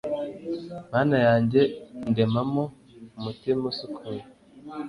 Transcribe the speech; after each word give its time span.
mana 0.91 1.15
yanjye, 1.27 1.61
ndemamo 2.09 2.63
umutima 3.17 3.63
usukuye 3.71 4.21